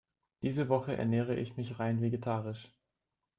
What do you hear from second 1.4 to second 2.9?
mich rein vegetarisch.